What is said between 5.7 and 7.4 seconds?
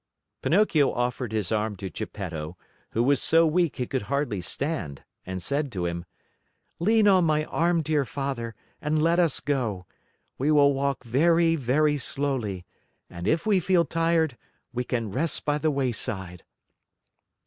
to him: "Lean on